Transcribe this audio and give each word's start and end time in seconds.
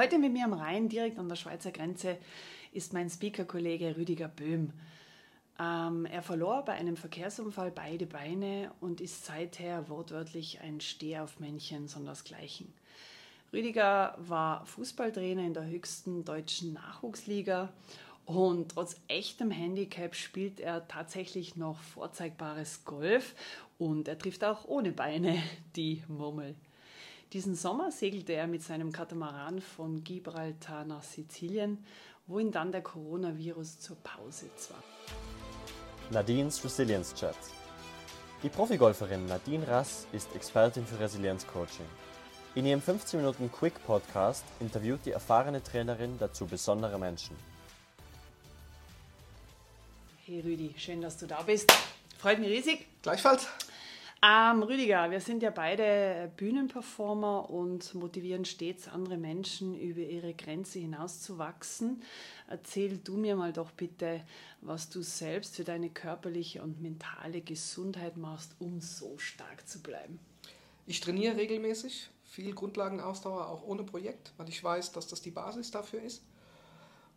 Heute 0.00 0.20
mit 0.20 0.32
mir 0.32 0.44
am 0.44 0.52
Rhein, 0.52 0.88
direkt 0.88 1.18
an 1.18 1.28
der 1.28 1.34
Schweizer 1.34 1.72
Grenze, 1.72 2.18
ist 2.70 2.92
mein 2.92 3.10
Speaker-Kollege 3.10 3.96
Rüdiger 3.96 4.28
Böhm. 4.28 4.72
Ähm, 5.58 6.06
er 6.06 6.22
verlor 6.22 6.64
bei 6.64 6.74
einem 6.74 6.96
Verkehrsunfall 6.96 7.72
beide 7.72 8.06
Beine 8.06 8.70
und 8.80 9.00
ist 9.00 9.26
seither 9.26 9.88
wortwörtlich 9.88 10.60
ein 10.60 10.80
Stehaufmännchen 10.80 11.88
sondersgleichen. 11.88 12.72
Rüdiger 13.52 14.16
war 14.20 14.64
Fußballtrainer 14.66 15.42
in 15.42 15.54
der 15.54 15.66
höchsten 15.66 16.24
deutschen 16.24 16.74
Nachwuchsliga 16.74 17.72
und 18.24 18.70
trotz 18.70 19.00
echtem 19.08 19.50
Handicap 19.50 20.14
spielt 20.14 20.60
er 20.60 20.86
tatsächlich 20.86 21.56
noch 21.56 21.80
vorzeigbares 21.80 22.84
Golf 22.84 23.34
und 23.78 24.06
er 24.06 24.16
trifft 24.16 24.44
auch 24.44 24.64
ohne 24.68 24.92
Beine 24.92 25.42
die 25.74 26.04
Murmel. 26.06 26.54
Diesen 27.34 27.54
Sommer 27.54 27.92
segelte 27.92 28.32
er 28.32 28.46
mit 28.46 28.62
seinem 28.62 28.90
Katamaran 28.90 29.60
von 29.60 30.02
Gibraltar 30.02 30.86
nach 30.86 31.02
Sizilien, 31.02 31.84
wo 32.26 32.38
ihn 32.38 32.52
dann 32.52 32.72
der 32.72 32.80
Coronavirus 32.80 33.80
zur 33.80 33.96
Pause 33.96 34.48
zwang. 34.56 34.82
Nadines 36.10 36.64
Resilience 36.64 37.14
Chat. 37.14 37.36
Die 38.42 38.48
Profigolferin 38.48 39.26
Nadine 39.26 39.68
Rass 39.68 40.06
ist 40.12 40.34
Expertin 40.34 40.86
für 40.86 40.98
Resilienzcoaching. 41.00 41.84
In 42.54 42.64
ihrem 42.64 42.80
15 42.80 43.20
Minuten 43.20 43.52
Quick 43.52 43.74
Podcast 43.84 44.44
interviewt 44.58 45.00
die 45.04 45.10
erfahrene 45.10 45.62
Trainerin 45.62 46.18
dazu 46.18 46.46
besondere 46.46 46.98
Menschen. 46.98 47.36
Hey 50.24 50.40
Rüdi, 50.40 50.74
schön, 50.78 51.02
dass 51.02 51.18
du 51.18 51.26
da 51.26 51.42
bist. 51.42 51.70
Freut 52.16 52.38
mich 52.38 52.48
riesig. 52.48 52.86
Gleichfalls. 53.02 53.46
Ähm, 54.20 54.64
Rüdiger, 54.64 55.12
wir 55.12 55.20
sind 55.20 55.44
ja 55.44 55.50
beide 55.50 56.32
Bühnenperformer 56.36 57.48
und 57.50 57.94
motivieren 57.94 58.44
stets 58.44 58.88
andere 58.88 59.16
Menschen, 59.16 59.78
über 59.78 60.00
ihre 60.00 60.34
Grenze 60.34 60.80
hinauszuwachsen. 60.80 62.02
Erzähl 62.48 62.98
du 62.98 63.16
mir 63.16 63.36
mal 63.36 63.52
doch 63.52 63.70
bitte, 63.70 64.24
was 64.60 64.90
du 64.90 65.02
selbst 65.02 65.54
für 65.54 65.62
deine 65.62 65.90
körperliche 65.90 66.62
und 66.62 66.82
mentale 66.82 67.42
Gesundheit 67.42 68.16
machst, 68.16 68.56
um 68.58 68.80
so 68.80 69.18
stark 69.18 69.68
zu 69.68 69.80
bleiben. 69.82 70.18
Ich 70.86 71.00
trainiere 71.00 71.36
regelmäßig, 71.36 72.10
viel 72.24 72.52
Grundlagenausdauer, 72.54 73.46
auch 73.46 73.62
ohne 73.62 73.84
Projekt, 73.84 74.32
weil 74.36 74.48
ich 74.48 74.64
weiß, 74.64 74.90
dass 74.90 75.06
das 75.06 75.22
die 75.22 75.30
Basis 75.30 75.70
dafür 75.70 76.02
ist. 76.02 76.24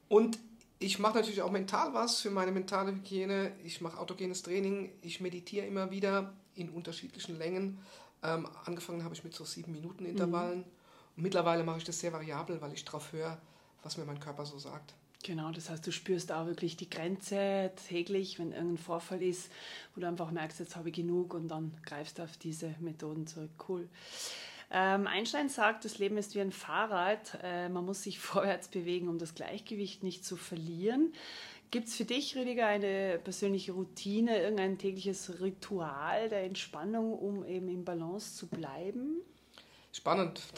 Und 0.07 0.37
ich 0.77 0.99
mache 0.99 1.15
natürlich 1.15 1.41
auch 1.41 1.51
mental 1.51 1.95
was 1.95 2.21
für 2.21 2.29
meine 2.29 2.51
mentale 2.51 2.91
Hygiene. 2.91 3.53
Ich 3.63 3.81
mache 3.81 3.97
autogenes 3.97 4.43
Training, 4.43 4.91
ich 5.01 5.19
meditiere 5.19 5.65
immer 5.65 5.89
wieder 5.89 6.33
in 6.55 6.69
unterschiedlichen 6.69 7.37
Längen. 7.37 7.79
Ähm, 8.23 8.47
angefangen 8.65 9.03
habe 9.03 9.15
ich 9.15 9.23
mit 9.23 9.33
so 9.33 9.45
sieben 9.45 9.71
Minuten 9.71 10.05
Intervallen. 10.05 10.59
Mhm. 10.59 10.65
Und 11.17 11.23
mittlerweile 11.23 11.63
mache 11.63 11.79
ich 11.79 11.83
das 11.83 11.99
sehr 11.99 12.13
variabel, 12.13 12.61
weil 12.61 12.73
ich 12.73 12.85
darauf 12.85 13.11
höre, 13.11 13.39
was 13.83 13.97
mir 13.97 14.05
mein 14.05 14.19
Körper 14.19 14.45
so 14.45 14.57
sagt. 14.57 14.93
Genau, 15.23 15.51
das 15.51 15.69
heißt, 15.69 15.85
du 15.85 15.91
spürst 15.91 16.31
auch 16.31 16.47
wirklich 16.47 16.77
die 16.77 16.89
Grenze 16.89 17.71
täglich, 17.87 18.39
wenn 18.39 18.53
irgendein 18.53 18.79
Vorfall 18.79 19.21
ist, 19.21 19.51
wo 19.93 20.01
du 20.01 20.07
einfach 20.07 20.31
merkst, 20.31 20.59
jetzt 20.59 20.75
habe 20.75 20.89
ich 20.89 20.95
genug 20.95 21.33
und 21.35 21.47
dann 21.47 21.73
greifst 21.85 22.17
du 22.17 22.23
auf 22.23 22.37
diese 22.37 22.73
Methoden 22.79 23.27
zurück. 23.27 23.51
Cool. 23.67 23.87
Ähm, 24.71 25.05
Einstein 25.05 25.49
sagt, 25.49 25.85
das 25.85 25.99
Leben 25.99 26.17
ist 26.17 26.33
wie 26.33 26.41
ein 26.41 26.51
Fahrrad. 26.51 27.37
Äh, 27.43 27.69
man 27.69 27.85
muss 27.85 28.03
sich 28.03 28.19
vorwärts 28.19 28.67
bewegen, 28.67 29.09
um 29.09 29.19
das 29.19 29.35
Gleichgewicht 29.35 30.01
nicht 30.01 30.25
zu 30.25 30.37
verlieren. 30.37 31.13
Gibt 31.71 31.87
es 31.87 31.95
für 31.95 32.03
dich, 32.03 32.35
Rüdiger, 32.35 32.67
eine 32.67 33.17
persönliche 33.23 33.71
Routine, 33.71 34.41
irgendein 34.41 34.77
tägliches 34.77 35.39
Ritual 35.39 36.27
der 36.27 36.43
Entspannung, 36.43 37.17
um 37.17 37.45
eben 37.45 37.69
im 37.69 37.85
Balance 37.85 38.35
zu 38.35 38.47
bleiben? 38.47 39.21
Spannend. 39.93 40.41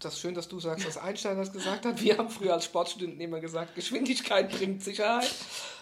Das 0.00 0.14
ist 0.14 0.20
schön, 0.20 0.34
dass 0.34 0.46
du 0.46 0.60
sagst, 0.60 0.86
was 0.86 0.98
Einstein 0.98 1.38
das 1.38 1.52
gesagt 1.52 1.86
hat. 1.86 2.00
Wir 2.02 2.18
haben 2.18 2.28
früher 2.28 2.52
als 2.52 2.66
Sportstudenten 2.66 3.20
immer 3.20 3.40
gesagt, 3.40 3.74
Geschwindigkeit 3.74 4.50
bringt 4.56 4.82
Sicherheit. 4.82 5.34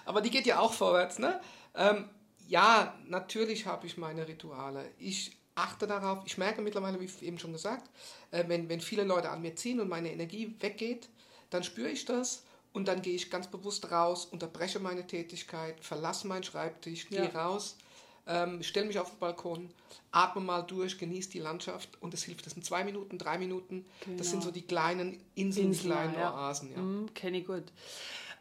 Aber 0.04 0.20
die 0.20 0.30
geht 0.30 0.46
ja 0.46 0.60
auch 0.60 0.72
vorwärts, 0.72 1.18
ne? 1.18 1.40
Ähm, 1.74 2.08
ja, 2.46 2.94
natürlich 3.08 3.66
habe 3.66 3.86
ich 3.86 3.98
meine 3.98 4.26
Rituale. 4.26 4.88
Ich 4.98 5.36
achte 5.56 5.88
darauf. 5.88 6.20
Ich 6.26 6.38
merke 6.38 6.62
mittlerweile, 6.62 7.00
wie 7.00 7.26
eben 7.26 7.38
schon 7.38 7.52
gesagt, 7.52 7.90
äh, 8.30 8.44
wenn, 8.46 8.68
wenn 8.68 8.80
viele 8.80 9.02
Leute 9.02 9.30
an 9.30 9.42
mir 9.42 9.56
ziehen 9.56 9.80
und 9.80 9.88
meine 9.88 10.12
Energie 10.12 10.54
weggeht, 10.60 11.08
dann 11.50 11.64
spüre 11.64 11.90
ich 11.90 12.04
das 12.04 12.45
und 12.76 12.86
dann 12.88 13.00
gehe 13.00 13.14
ich 13.14 13.30
ganz 13.30 13.46
bewusst 13.46 13.90
raus, 13.90 14.26
unterbreche 14.26 14.78
meine 14.80 15.06
Tätigkeit, 15.06 15.82
verlasse 15.82 16.28
meinen 16.28 16.44
Schreibtisch, 16.44 17.08
gehe 17.08 17.30
ja. 17.32 17.46
raus, 17.46 17.78
ähm, 18.26 18.62
stelle 18.62 18.86
mich 18.86 18.98
auf 18.98 19.08
den 19.08 19.18
Balkon, 19.18 19.70
atme 20.12 20.42
mal 20.42 20.60
durch, 20.60 20.98
genieße 20.98 21.30
die 21.30 21.38
Landschaft 21.38 21.88
und 22.02 22.12
das 22.12 22.22
hilft. 22.24 22.44
Das 22.44 22.52
sind 22.52 22.66
zwei 22.66 22.84
Minuten, 22.84 23.16
drei 23.16 23.38
Minuten. 23.38 23.86
Genau. 24.04 24.18
Das 24.18 24.28
sind 24.28 24.42
so 24.42 24.50
die 24.50 24.60
kleinen 24.60 25.18
Inseln, 25.34 25.68
Inseln 25.68 25.90
kleinen 25.90 26.14
ja. 26.14 26.34
Oasen. 26.34 26.70
Ja. 26.70 26.82
Mm, 26.82 27.14
Kenne 27.14 27.38
ich 27.38 27.46
gut. 27.46 27.64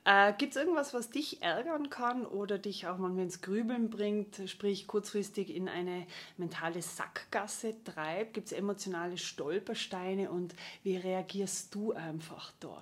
Äh, 0.03 0.33
Gibt 0.37 0.53
es 0.53 0.61
irgendwas, 0.61 0.93
was 0.93 1.09
dich 1.09 1.41
ärgern 1.41 1.89
kann 1.89 2.25
oder 2.25 2.57
dich 2.57 2.87
auch 2.87 2.97
manchmal 2.97 3.23
ins 3.23 3.41
Grübeln 3.41 3.89
bringt, 3.89 4.41
sprich 4.47 4.85
kurzfristig 4.85 5.49
in 5.49 5.69
eine 5.69 6.05
mentale 6.35 6.81
Sackgasse 6.81 7.73
treibt? 7.85 8.33
Gibt 8.33 8.47
es 8.47 8.51
emotionale 8.51 9.17
Stolpersteine 9.17 10.29
und 10.29 10.53
wie 10.83 10.97
reagierst 10.97 11.73
du 11.73 11.93
einfach 11.93 12.51
dort? 12.59 12.81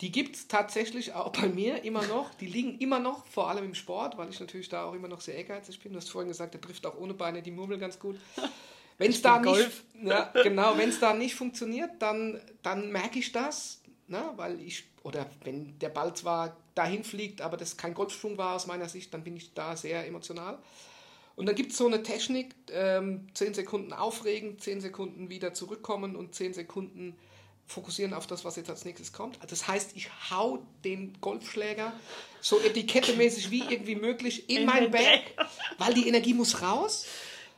Die 0.00 0.12
gibt 0.12 0.36
es 0.36 0.46
tatsächlich 0.46 1.14
auch 1.14 1.30
bei 1.32 1.48
mir 1.48 1.82
immer 1.82 2.06
noch. 2.06 2.32
Die 2.34 2.46
liegen 2.46 2.78
immer 2.78 3.00
noch, 3.00 3.26
vor 3.26 3.48
allem 3.48 3.64
im 3.64 3.74
Sport, 3.74 4.16
weil 4.16 4.28
ich 4.28 4.38
natürlich 4.38 4.68
da 4.68 4.84
auch 4.84 4.94
immer 4.94 5.08
noch 5.08 5.20
sehr 5.20 5.34
ehrgeizig 5.34 5.80
bin. 5.80 5.92
Du 5.92 5.98
hast 5.98 6.10
vorhin 6.10 6.28
gesagt, 6.28 6.54
der 6.54 6.60
trifft 6.60 6.86
auch 6.86 6.96
ohne 6.96 7.14
Beine 7.14 7.42
die 7.42 7.50
Murmel 7.50 7.78
ganz 7.78 7.98
gut. 7.98 8.16
Wenn 8.98 9.10
es 9.10 9.22
da 9.22 9.38
nicht, 9.38 9.70
ja, 10.02 10.32
genau, 10.42 10.74
da 11.00 11.14
nicht 11.14 11.36
funktioniert, 11.36 11.90
dann, 12.00 12.40
dann 12.62 12.90
merke 12.90 13.20
ich 13.20 13.30
das, 13.30 13.80
ne, 14.08 14.32
weil 14.36 14.60
ich 14.60 14.84
oder 15.04 15.30
wenn 15.44 15.78
der 15.78 15.88
Ball 15.88 16.14
zwar 16.14 16.56
dahin 16.74 17.04
fliegt, 17.04 17.40
aber 17.40 17.56
das 17.56 17.76
kein 17.76 17.94
Golfsprung 17.94 18.36
war 18.38 18.56
aus 18.56 18.66
meiner 18.66 18.88
Sicht, 18.88 19.14
dann 19.14 19.24
bin 19.24 19.36
ich 19.36 19.54
da 19.54 19.76
sehr 19.76 20.06
emotional. 20.06 20.58
Und 21.36 21.46
dann 21.46 21.54
gibt 21.54 21.70
es 21.70 21.78
so 21.78 21.86
eine 21.86 22.02
Technik, 22.02 22.54
ähm, 22.72 23.28
10 23.34 23.54
Sekunden 23.54 23.92
aufregen, 23.92 24.58
10 24.58 24.80
Sekunden 24.80 25.30
wieder 25.30 25.54
zurückkommen 25.54 26.16
und 26.16 26.34
10 26.34 26.52
Sekunden 26.52 27.16
fokussieren 27.68 28.14
auf 28.14 28.26
das, 28.26 28.44
was 28.44 28.56
jetzt 28.56 28.70
als 28.70 28.84
nächstes 28.84 29.12
kommt. 29.12 29.38
Das 29.48 29.68
heißt, 29.68 29.92
ich 29.94 30.08
hau 30.30 30.58
den 30.84 31.16
Golfschläger 31.20 31.92
so 32.40 32.58
etikettemäßig 32.60 33.50
wie 33.50 33.60
irgendwie 33.60 33.94
möglich 33.94 34.48
in, 34.48 34.62
in 34.62 34.66
mein 34.66 34.90
Bag, 34.90 35.20
weil 35.76 35.94
die 35.94 36.08
Energie 36.08 36.34
muss 36.34 36.62
raus. 36.62 37.06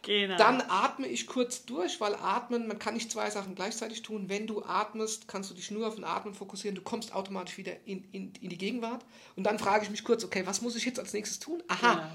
Genau. 0.03 0.37
Dann 0.37 0.62
atme 0.62 1.06
ich 1.06 1.26
kurz 1.26 1.65
durch, 1.66 2.00
weil 2.00 2.15
atmen, 2.15 2.66
man 2.66 2.78
kann 2.78 2.94
nicht 2.94 3.12
zwei 3.12 3.31
Sachen 3.31 3.54
gleichzeitig 3.54 4.03
tun. 4.03 4.28
Wenn 4.28 4.47
du 4.47 4.65
atmest, 4.65 5.28
kannst 5.28 5.50
du 5.50 5.54
dich 5.54 5.70
nur 5.70 5.87
auf 5.87 5.94
den 5.94 6.04
Atmen 6.04 6.34
fokussieren. 6.34 6.75
Du 6.75 6.82
kommst 6.82 7.15
automatisch 7.15 7.59
wieder 7.59 7.72
in, 7.84 8.04
in, 8.10 8.32
in 8.41 8.49
die 8.49 8.59
Gegenwart. 8.59 9.04
Und 9.37 9.44
dann 9.44 9.59
frage 9.59 9.84
ich 9.84 9.91
mich 9.91 10.03
kurz, 10.03 10.25
okay, 10.25 10.43
was 10.47 10.62
muss 10.62 10.75
ich 10.75 10.87
jetzt 10.87 10.99
als 10.99 11.12
nächstes 11.12 11.38
tun? 11.38 11.62
Aha, 11.69 11.94
genau 11.94 12.06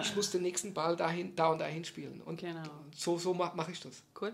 ich 0.00 0.16
muss 0.16 0.30
den 0.30 0.42
nächsten 0.42 0.74
Ball 0.74 0.96
dahin, 0.96 1.36
da 1.36 1.48
und 1.48 1.58
dahin 1.58 1.84
spielen. 1.84 2.20
Und 2.22 2.40
genau. 2.40 2.62
so, 2.94 3.18
so 3.18 3.34
mache 3.34 3.56
mach 3.56 3.68
ich 3.68 3.80
das. 3.80 4.02
Gut. 4.14 4.32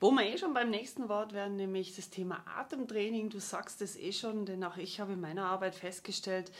Wo 0.00 0.10
wir 0.10 0.24
eh 0.24 0.38
schon 0.38 0.54
beim 0.54 0.70
nächsten 0.70 1.08
Wort 1.08 1.32
werden, 1.32 1.56
nämlich 1.56 1.94
das 1.96 2.10
Thema 2.10 2.42
Atemtraining. 2.46 3.30
Du 3.30 3.40
sagst 3.40 3.82
es 3.82 3.96
eh 3.96 4.12
schon, 4.12 4.46
denn 4.46 4.64
auch 4.64 4.76
ich 4.76 5.00
habe 5.00 5.12
in 5.12 5.20
meiner 5.20 5.46
Arbeit 5.46 5.74
festgestellt, 5.74 6.50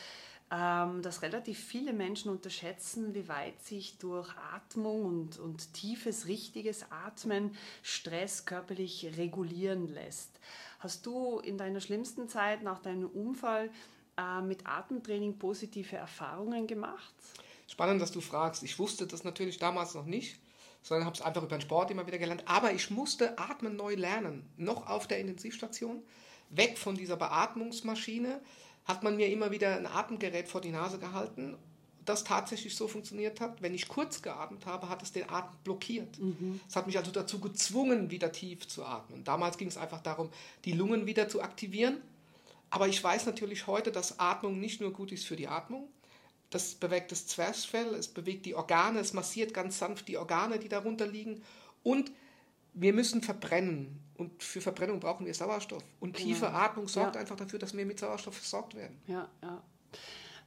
ähm, 0.51 1.01
dass 1.03 1.23
relativ 1.23 1.59
viele 1.59 1.93
Menschen 1.93 2.31
unterschätzen, 2.31 3.15
wie 3.15 3.29
weit 3.29 3.61
sich 3.63 3.99
durch 3.99 4.29
Atmung 4.53 5.05
und, 5.05 5.39
und 5.39 5.73
tiefes, 5.73 6.27
richtiges 6.27 6.91
Atmen 6.91 7.57
Stress 7.83 8.45
körperlich 8.45 9.11
regulieren 9.17 9.89
lässt. 9.89 10.39
Hast 10.81 11.07
du 11.07 11.39
in 11.39 11.57
deiner 11.57 11.81
schlimmsten 11.81 12.29
Zeit 12.29 12.63
nach 12.63 12.79
deinem 12.79 13.09
Unfall 13.09 13.71
äh, 14.19 14.43
mit 14.43 14.67
Atemtraining 14.67 15.39
positive 15.39 15.97
Erfahrungen 15.97 16.67
gemacht? 16.67 17.15
Spannend, 17.67 18.01
dass 18.01 18.13
du 18.13 18.21
fragst. 18.21 18.63
Ich 18.63 18.79
wusste 18.79 19.07
das 19.07 19.25
natürlich 19.25 19.59
damals 19.59 19.95
noch 19.95 20.05
nicht, 20.05 20.39
sondern 20.83 21.07
habe 21.07 21.17
es 21.17 21.23
einfach 21.23 21.43
über 21.43 21.57
den 21.57 21.63
Sport 21.63 21.91
immer 21.91 22.07
wieder 22.07 22.19
gelernt. 22.19 22.45
Aber 22.47 22.73
ich 22.73 22.91
musste 22.91 23.39
Atmen 23.39 23.77
neu 23.77 23.95
lernen. 23.95 24.49
Noch 24.57 24.87
auf 24.87 25.07
der 25.07 25.19
Intensivstation, 25.19 26.03
weg 26.51 26.79
von 26.79 26.95
dieser 26.95 27.17
Beatmungsmaschine, 27.17 28.41
hat 28.85 29.03
man 29.03 29.17
mir 29.17 29.29
immer 29.29 29.51
wieder 29.51 29.77
ein 29.77 29.87
Atemgerät 29.87 30.49
vor 30.49 30.61
die 30.61 30.71
Nase 30.71 30.99
gehalten, 30.99 31.57
das 32.05 32.23
tatsächlich 32.23 32.77
so 32.77 32.87
funktioniert 32.87 33.41
hat. 33.41 33.63
Wenn 33.63 33.75
ich 33.75 33.89
kurz 33.89 34.21
geatmet 34.21 34.67
habe, 34.67 34.89
hat 34.89 35.03
es 35.03 35.13
den 35.13 35.29
Atem 35.31 35.57
blockiert. 35.65 36.19
Mhm. 36.19 36.61
Es 36.69 36.75
mhm. 36.75 36.79
hat 36.79 36.87
mich 36.87 36.99
also 36.99 37.11
dazu 37.11 37.41
gezwungen, 37.41 38.11
wieder 38.11 38.31
tief 38.31 38.69
zu 38.69 38.85
atmen. 38.85 39.25
Damals 39.25 39.57
ging 39.57 39.69
es 39.69 39.79
einfach 39.79 40.03
darum, 40.03 40.29
die 40.67 40.73
Lungen 40.73 41.07
wieder 41.07 41.29
zu 41.29 41.43
aktivieren. 41.43 42.03
Aber 42.71 42.89
ich 42.89 43.03
weiß 43.03 43.27
natürlich 43.27 43.67
heute, 43.67 43.91
dass 43.93 44.19
Atmung 44.19 44.59
nicht 44.59 44.81
nur 44.81 44.93
gut 44.93 45.13
ist 45.13 45.25
für 45.27 45.37
die 45.37 45.49
Atmung, 45.49 45.89
das 46.55 46.77
bewegt 46.77 47.11
das 47.11 47.27
Zwerchfell, 47.27 47.95
es 47.95 48.07
bewegt 48.07 48.47
die 48.47 48.55
Organe, 48.55 49.01
es 49.01 49.13
massiert 49.13 49.53
ganz 49.53 49.79
sanft 49.79 50.07
die 50.07 50.17
Organe, 50.17 50.61
die 50.61 50.69
darunter 50.69 51.07
liegen. 51.07 51.43
Und 51.83 52.13
wir 52.75 52.93
müssen 52.93 53.23
verbrennen. 53.23 54.01
Und 54.17 54.41
für 54.43 54.61
Verbrennung 54.61 55.01
brauchen 55.01 55.27
wir 55.27 55.35
Sauerstoff. 55.35 55.83
Und 55.99 56.15
genau. 56.15 56.29
tiefe 56.29 56.51
Atmung 56.51 56.87
sorgt 56.87 57.17
ja. 57.17 57.21
einfach 57.21 57.35
dafür, 57.35 57.59
dass 57.59 57.77
wir 57.77 57.85
mit 57.85 57.99
Sauerstoff 57.99 58.37
versorgt 58.37 58.77
werden. 58.77 59.01
Ja, 59.09 59.29
ja. 59.43 59.63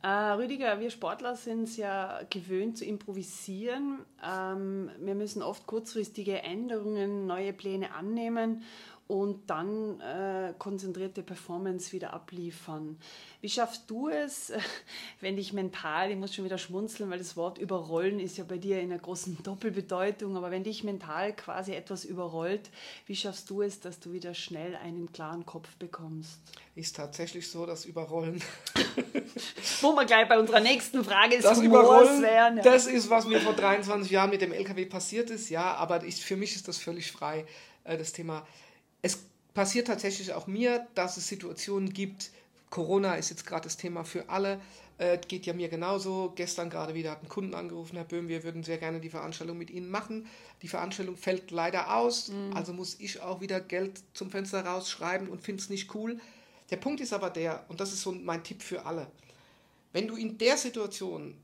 Äh, 0.04 0.34
Rüdiger, 0.36 0.80
wir 0.80 0.92
Sportler 0.92 1.36
sind 1.36 1.64
es 1.64 1.76
ja 1.76 2.22
gewöhnt 2.30 2.78
zu 2.78 2.86
improvisieren. 2.86 4.06
Ähm, 4.24 4.90
wir 5.00 5.16
müssen 5.16 5.42
oft 5.42 5.68
kurzfristige 5.68 6.42
Änderungen, 6.42 7.28
neue 7.28 7.52
Pläne 7.52 7.94
annehmen 7.94 8.64
und 9.08 9.50
dann 9.50 10.02
äh, 10.02 10.54
konzentrierte 10.58 11.24
Performance 11.24 11.94
wieder 11.94 12.14
abliefern. 12.14 12.98
Wie 13.40 13.50
schaffst 13.50 13.90
du 13.90 14.10
es, 14.10 14.52
wenn 15.22 15.38
dich 15.38 15.54
mental, 15.54 16.12
ich 16.12 16.18
muss 16.18 16.36
schon 16.36 16.44
wieder 16.44 16.58
schmunzeln, 16.58 17.10
weil 17.10 17.18
das 17.18 17.38
Wort 17.38 17.58
überrollen 17.58 18.20
ist 18.20 18.38
ja 18.38 18.44
bei 18.44 18.58
dir 18.58 18.82
in 18.82 18.92
einer 18.92 19.00
großen 19.00 19.38
Doppelbedeutung, 19.44 20.36
aber 20.36 20.52
wenn 20.52 20.64
dich 20.64 20.84
mental 20.84 21.34
quasi 21.34 21.74
etwas 21.74 22.04
überrollt, 22.04 22.70
wie 23.06 23.16
schaffst 23.16 23.50
du 23.50 23.62
es, 23.62 23.80
dass 23.80 24.00
du 24.02 24.12
wieder 24.12 24.34
schnell 24.34 24.76
einen 24.76 25.12
klaren 25.14 25.46
Kopf 25.46 25.74
bekommst? 25.78 26.40
Ist 26.76 26.98
tatsächlich 26.98 27.50
so, 27.50 27.66
dass 27.66 27.86
Überrollen. 27.86 28.42
Wo 29.82 29.94
wir 29.94 30.06
gleich 30.06 30.28
bei 30.28 30.38
unserer 30.38 30.60
nächsten 30.60 31.04
Frage 31.04 31.36
ist, 31.36 31.46
das 31.46 31.60
Überrollen, 31.60 32.22
wären, 32.22 32.58
ja. 32.58 32.64
das 32.64 32.88
ist, 32.88 33.10
was 33.10 33.26
mir 33.26 33.40
vor 33.40 33.54
23 33.54 34.12
Jahren 34.12 34.30
mit 34.30 34.42
dem 34.42 34.52
LKW 34.52 34.86
passiert 34.86 35.30
ist, 35.30 35.50
ja, 35.50 35.76
aber 35.76 36.04
ich, 36.04 36.24
für 36.24 36.36
mich 36.36 36.56
ist 36.56 36.68
das 36.68 36.78
völlig 36.78 37.12
frei, 37.12 37.46
äh, 37.84 37.98
das 37.98 38.12
Thema 38.12 38.46
es 39.08 39.20
passiert 39.54 39.88
tatsächlich 39.88 40.34
auch 40.34 40.48
mir, 40.48 40.88
dass 40.94 41.18
es 41.18 41.28
Situationen 41.28 41.92
gibt, 41.92 42.32
Corona 42.70 43.16
ist 43.16 43.30
jetzt 43.30 43.46
gerade 43.46 43.64
das 43.64 43.78
Thema 43.78 44.04
für 44.04 44.30
alle, 44.30 44.60
äh, 44.98 45.18
geht 45.18 45.46
ja 45.46 45.54
mir 45.54 45.70
genauso. 45.70 46.34
Gestern 46.36 46.70
gerade 46.70 46.94
wieder 46.94 47.12
hat 47.12 47.24
ein 47.24 47.30
Kunden 47.30 47.54
angerufen, 47.54 47.96
Herr 47.96 48.06
Böhm, 48.06 48.28
wir 48.28 48.44
würden 48.44 48.64
sehr 48.64 48.78
gerne 48.78 49.00
die 49.00 49.10
Veranstaltung 49.10 49.58
mit 49.58 49.70
Ihnen 49.70 49.90
machen. 49.90 50.28
Die 50.62 50.68
Veranstaltung 50.68 51.16
fällt 51.16 51.52
leider 51.52 51.96
aus, 51.96 52.30
mhm. 52.30 52.54
also 52.54 52.74
muss 52.74 53.00
ich 53.00 53.22
auch 53.22 53.42
wieder 53.42 53.62
Geld 53.62 54.02
zum 54.14 54.30
Fenster 54.30 54.66
rausschreiben 54.66 55.30
und 55.30 55.42
finde 55.42 55.62
es 55.62 55.70
nicht 55.70 55.94
cool. 55.96 56.20
Der 56.70 56.78
Punkt 56.78 57.00
ist 57.00 57.14
aber 57.14 57.30
der, 57.30 57.66
und 57.70 57.80
das 57.80 57.94
ist 57.94 58.02
so 58.02 58.12
mein 58.12 58.44
Tipp 58.44 58.62
für 58.62 58.86
alle, 58.86 59.08
wenn 59.94 60.08
du 60.08 60.16
in 60.16 60.38
der 60.38 60.58
Situation 60.58 61.36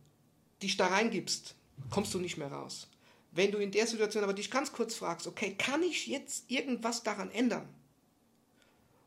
dich 0.61 0.75
da 0.75 0.87
reingibst, 0.87 1.55
kommst 1.89 2.13
du 2.13 2.19
nicht 2.19 2.37
mehr 2.37 2.51
raus. 2.51 2.87
Wenn 3.35 3.51
du 3.51 3.57
in 3.57 3.71
der 3.71 3.87
Situation 3.87 4.23
aber 4.23 4.33
dich 4.33 4.51
ganz 4.51 4.71
kurz 4.71 4.95
fragst, 4.95 5.27
okay, 5.27 5.55
kann 5.57 5.81
ich 5.81 6.07
jetzt 6.07 6.49
irgendwas 6.49 7.03
daran 7.03 7.31
ändern? 7.31 7.67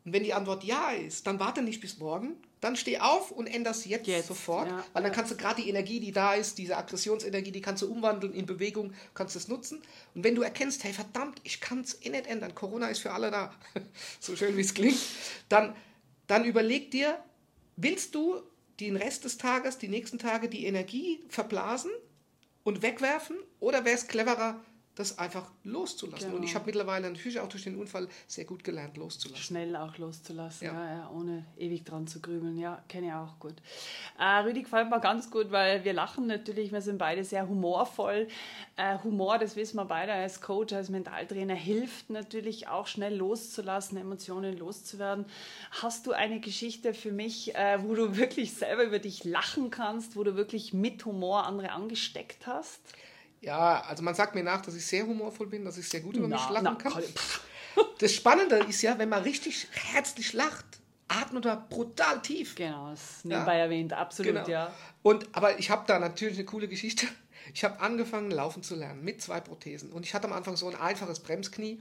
Und 0.05 0.13
wenn 0.13 0.25
die 0.25 0.35
Antwort 0.35 0.65
ja 0.65 0.91
ist, 0.91 1.27
dann 1.27 1.41
warte 1.41 1.63
nicht 1.63 1.81
bis 1.81 1.99
morgen, 1.99 2.37
dann 2.61 2.77
steh 2.77 2.99
auf 2.99 3.31
und 3.31 3.47
änder's 3.47 3.85
jetzt, 3.85 4.07
jetzt 4.07 4.29
sofort, 4.29 4.69
ja, 4.69 4.85
weil 4.93 5.03
dann 5.03 5.13
kannst 5.13 5.33
du 5.33 5.37
gerade 5.37 5.63
die 5.63 5.69
Energie, 5.69 6.01
die 6.01 6.13
da 6.13 6.35
ist, 6.35 6.59
diese 6.59 6.77
Aggressionsenergie, 6.77 7.53
die 7.53 7.61
kannst 7.61 7.83
du 7.83 7.91
umwandeln 7.91 8.33
in 8.33 8.47
Bewegung, 8.47 8.93
kannst 9.15 9.37
es 9.37 9.49
nutzen. 9.49 9.83
Und 10.15 10.25
wenn 10.25 10.35
du 10.35 10.43
erkennst, 10.43 10.83
hey 10.85 10.93
verdammt, 10.93 11.41
ich 11.43 11.61
kann 11.61 11.81
es 11.81 12.01
eh 12.05 12.09
nicht 12.09 12.27
ändern, 12.27 12.55
Corona 12.55 12.87
ist 12.89 13.01
für 13.01 13.13
alle 13.13 13.31
da, 13.31 13.53
so 14.21 14.35
schön 14.37 14.57
wie 14.57 14.63
es 14.63 14.75
klingt, 14.75 14.99
dann, 15.49 15.75
dann 16.27 16.45
überleg 16.45 16.91
dir, 16.91 17.19
willst 17.77 18.15
du 18.15 18.41
den 18.81 18.97
Rest 18.97 19.25
des 19.25 19.39
Tages, 19.39 19.79
die 19.79 19.89
nächsten 19.89 20.19
Tage 20.19 20.49
die 20.49 20.67
Energie 20.67 21.25
verblasen 21.29 21.91
und 22.67 22.83
wegwerfen? 22.83 23.37
Oder 23.61 23.85
wäre 23.85 23.95
es 23.95 24.09
cleverer, 24.09 24.61
das 24.97 25.19
einfach 25.19 25.51
loszulassen. 25.63 26.29
Genau. 26.29 26.39
Und 26.39 26.43
ich 26.43 26.55
habe 26.55 26.65
mittlerweile 26.65 27.11
natürlich 27.11 27.39
auch 27.39 27.49
durch 27.49 27.65
den 27.65 27.77
Unfall 27.77 28.09
sehr 28.27 28.47
gut 28.47 28.65
gelernt, 28.65 28.97
loszulassen. 28.97 29.45
Schnell 29.45 29.77
auch 29.77 29.97
loszulassen, 29.99 30.67
ja. 30.67 30.73
Ja, 30.73 30.91
ja 30.97 31.11
ohne 31.11 31.45
ewig 31.59 31.85
dran 31.85 32.07
zu 32.07 32.21
grübeln. 32.21 32.57
Ja, 32.57 32.83
kenne 32.89 33.09
ich 33.09 33.13
auch 33.13 33.39
gut. 33.39 33.55
Äh, 34.19 34.39
Rüdi 34.39 34.63
gefällt 34.63 34.89
mir 34.89 34.99
ganz 34.99 35.31
gut, 35.31 35.53
weil 35.53 35.85
wir 35.85 35.93
lachen 35.93 36.27
natürlich, 36.27 36.73
wir 36.73 36.81
sind 36.81 36.97
beide 36.97 37.25
sehr 37.25 37.47
humorvoll. 37.47 38.27
Äh, 38.77 38.99
Humor, 39.05 39.39
das 39.39 39.55
wissen 39.55 39.77
wir 39.77 39.85
beide 39.85 40.15
als 40.15 40.41
Coach, 40.41 40.73
als 40.73 40.89
Mentaltrainer, 40.89 41.55
hilft 41.55 42.09
natürlich 42.09 42.69
auch 42.69 42.87
schnell 42.87 43.15
loszulassen, 43.15 43.99
Emotionen 43.99 44.57
loszuwerden. 44.57 45.27
Hast 45.83 46.07
du 46.07 46.13
eine 46.13 46.41
Geschichte 46.41 46.95
für 46.95 47.13
mich, 47.13 47.55
äh, 47.55 47.83
wo 47.83 47.95
du 47.95 48.17
wirklich 48.17 48.55
selber 48.55 48.85
über 48.85 48.99
dich 48.99 49.25
lachen 49.25 49.71
kannst, 49.71 50.17
wo 50.17 50.25
du 50.25 50.37
wirklich 50.37 50.73
mit 50.73 51.05
Humor 51.05 51.45
andere 51.45 51.73
angesteckt 51.73 52.47
hast? 52.47 52.81
Ja, 53.47 53.81
also 53.83 54.03
man 54.03 54.13
sagt 54.13 54.35
mir 54.35 54.43
nach, 54.43 54.61
dass 54.61 54.75
ich 54.75 54.85
sehr 54.85 55.07
humorvoll 55.07 55.47
bin, 55.47 55.65
dass 55.65 55.79
ich 55.79 55.89
sehr 55.89 56.01
gut 56.01 56.17
über 56.17 56.27
mich 56.27 56.49
lachen 56.51 56.65
na, 56.65 56.75
kann. 56.75 57.03
Das 57.99 58.13
Spannende 58.13 58.57
ist 58.57 58.83
ja, 58.83 58.99
wenn 58.99 59.09
man 59.09 59.23
richtig 59.23 59.69
herzlich 59.71 60.33
lacht, 60.33 60.65
atmet 61.09 61.45
man 61.45 61.69
brutal 61.69 62.21
tief. 62.23 62.57
Genau, 62.57 62.91
das 62.91 63.25
nebenbei 63.25 63.59
ja. 63.59 63.65
erwähnt, 63.65 63.93
absolut, 63.93 64.33
genau. 64.33 64.49
ja. 64.49 64.75
Und, 65.03 65.29
aber 65.33 65.59
ich 65.61 65.71
habe 65.71 65.85
da 65.87 65.99
natürlich 65.99 66.37
eine 66.37 66.47
coole 66.47 66.67
Geschichte. 66.67 67.07
Ich 67.55 67.63
habe 67.63 67.79
angefangen, 67.79 68.33
laufen 68.33 68.65
zu 68.65 68.75
lernen 68.75 69.05
mit 69.05 69.23
zwei 69.23 69.41
Prothesen. 69.41 69.93
Und 69.93 70.05
ich 70.05 70.15
hatte 70.15 70.27
am 70.27 70.33
Anfang 70.33 70.57
so 70.57 70.69
ein 70.69 70.75
einfaches 70.75 71.21
Bremsknie. 71.21 71.81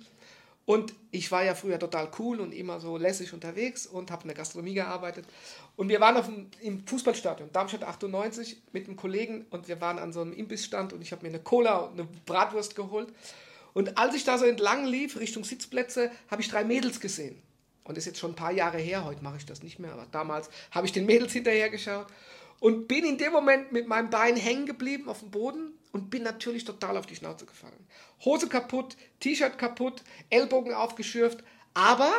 Und 0.65 0.93
ich 1.11 1.31
war 1.31 1.43
ja 1.43 1.53
früher 1.53 1.77
total 1.77 2.09
cool 2.17 2.39
und 2.39 2.51
immer 2.51 2.79
so 2.79 2.97
lässig 2.97 3.33
unterwegs 3.33 3.85
und 3.85 4.09
habe 4.09 4.23
in 4.23 4.29
der 4.29 4.37
Gastronomie 4.37 4.73
gearbeitet. 4.73 5.25
Und 5.75 5.89
wir 5.89 6.01
waren 6.01 6.17
auf 6.17 6.25
dem, 6.25 6.49
im 6.59 6.85
Fußballstadion, 6.87 7.51
Darmstadt 7.51 7.83
98, 7.83 8.57
mit 8.71 8.87
einem 8.87 8.97
Kollegen 8.97 9.45
und 9.51 9.67
wir 9.67 9.79
waren 9.79 9.99
an 9.99 10.11
so 10.11 10.21
einem 10.21 10.33
Imbissstand 10.33 10.91
und 10.91 11.01
ich 11.01 11.11
habe 11.11 11.21
mir 11.21 11.29
eine 11.29 11.39
Cola 11.39 11.77
und 11.77 11.99
eine 11.99 12.09
Bratwurst 12.25 12.75
geholt. 12.75 13.09
Und 13.73 13.97
als 13.97 14.15
ich 14.15 14.23
da 14.23 14.37
so 14.39 14.45
entlang 14.45 14.85
lief, 14.85 15.19
Richtung 15.19 15.43
Sitzplätze, 15.43 16.09
habe 16.31 16.41
ich 16.41 16.49
drei 16.49 16.63
Mädels 16.63 16.99
gesehen. 16.99 17.39
Und 17.83 17.97
das 17.97 18.03
ist 18.03 18.07
jetzt 18.07 18.19
schon 18.19 18.31
ein 18.31 18.35
paar 18.35 18.51
Jahre 18.51 18.79
her, 18.79 19.05
heute 19.05 19.23
mache 19.23 19.37
ich 19.37 19.45
das 19.45 19.61
nicht 19.61 19.77
mehr, 19.77 19.93
aber 19.93 20.07
damals 20.11 20.49
habe 20.71 20.87
ich 20.87 20.93
den 20.93 21.05
Mädels 21.05 21.33
hinterher 21.33 21.69
geschaut 21.69 22.07
und 22.59 22.87
bin 22.87 23.05
in 23.05 23.19
dem 23.19 23.31
Moment 23.31 23.71
mit 23.71 23.87
meinem 23.87 24.09
Bein 24.09 24.35
hängen 24.35 24.65
geblieben 24.65 25.07
auf 25.07 25.19
dem 25.19 25.29
Boden 25.29 25.73
und 25.95 26.09
bin 26.09 26.23
natürlich 26.23 26.65
total 26.65 26.97
auf 26.97 27.05
die 27.05 27.15
Schnauze 27.15 27.45
gefallen. 27.45 27.87
Hose 28.25 28.49
kaputt, 28.49 28.97
T-Shirt 29.21 29.57
kaputt, 29.57 30.03
Ellbogen 30.29 30.73
aufgeschürft, 30.73 31.41
aber 31.73 32.11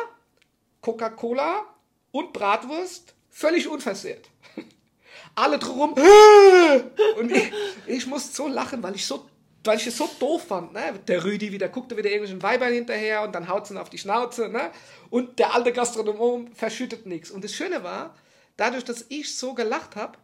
Coca-Cola 0.81 1.63
und 2.09 2.33
Bratwurst 2.33 3.13
völlig 3.29 3.67
unversehrt. 3.67 4.31
Alle 5.35 5.59
drum 5.59 5.93
und 7.19 7.31
ich, 7.31 7.51
ich 7.85 8.07
musste 8.07 8.35
so 8.35 8.47
lachen, 8.47 8.81
weil 8.81 8.95
ich 8.95 9.05
so 9.05 9.29
weil 9.63 9.77
ich 9.77 9.85
es 9.85 9.97
so 9.97 10.09
doof 10.19 10.47
fand. 10.47 10.73
Ne? 10.73 10.99
Der 11.07 11.23
Rüdi 11.23 11.51
wieder 11.51 11.67
guckte 11.67 11.97
wieder 11.97 12.09
irgendwelchen 12.09 12.41
Weibern 12.41 12.73
hinterher 12.73 13.21
und 13.21 13.35
dann 13.35 13.47
haut 13.47 13.65
es 13.65 13.71
ihn 13.71 13.77
auf 13.77 13.91
die 13.91 13.97
Schnauze. 13.99 14.49
Ne? 14.49 14.71
Und 15.11 15.37
der 15.37 15.53
alte 15.53 15.71
Gastronom 15.71 16.51
verschüttet 16.53 17.05
nichts. 17.05 17.29
Und 17.29 17.43
das 17.43 17.53
Schöne 17.53 17.83
war, 17.83 18.15
dadurch, 18.55 18.85
dass 18.85 19.05
ich 19.09 19.37
so 19.37 19.53
gelacht 19.53 19.95
habe, 19.97 20.17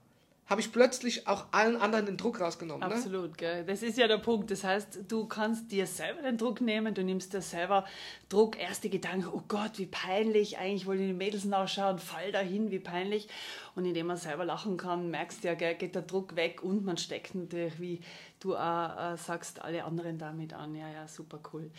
habe 0.45 0.59
ich 0.59 0.71
plötzlich 0.71 1.25
auch 1.27 1.45
allen 1.51 1.77
anderen 1.77 2.05
den 2.05 2.17
Druck 2.17 2.41
rausgenommen. 2.41 2.87
Ne? 2.87 2.95
Absolut, 2.95 3.31
ne? 3.31 3.37
gell? 3.37 3.65
das 3.65 3.81
ist 3.81 3.97
ja 3.97 4.07
der 4.07 4.17
Punkt. 4.17 4.51
Das 4.51 4.63
heißt, 4.63 4.99
du 5.07 5.25
kannst 5.25 5.71
dir 5.71 5.87
selber 5.87 6.21
den 6.21 6.37
Druck 6.37 6.59
nehmen, 6.59 6.93
du 6.93 7.03
nimmst 7.03 7.33
dir 7.33 7.41
selber 7.41 7.85
Druck, 8.27 8.59
erste 8.59 8.89
Gedanken, 8.89 9.29
oh 9.31 9.43
Gott, 9.47 9.77
wie 9.77 9.85
peinlich, 9.85 10.57
eigentlich 10.57 10.85
wollen 10.85 10.99
die 10.99 11.13
Mädels 11.13 11.45
nachschauen, 11.45 11.97
fall 11.97 12.31
dahin, 12.31 12.71
wie 12.71 12.79
peinlich. 12.79 13.29
Und 13.75 13.85
indem 13.85 14.07
man 14.07 14.17
selber 14.17 14.43
lachen 14.43 14.77
kann, 14.77 15.09
merkst 15.09 15.43
du 15.43 15.47
ja, 15.47 15.53
gell, 15.55 15.75
geht 15.75 15.95
der 15.95 16.01
Druck 16.01 16.35
weg 16.35 16.61
und 16.61 16.83
man 16.83 16.97
steckt 16.97 17.35
natürlich, 17.35 17.79
wie 17.79 18.01
du 18.43 18.55
auch 18.55 19.13
äh, 19.13 19.17
sagst, 19.17 19.61
alle 19.61 19.83
anderen 19.83 20.17
damit 20.17 20.53
an. 20.53 20.75
Ja, 20.75 20.89
ja, 20.89 21.07
super 21.07 21.39
cool. 21.53 21.71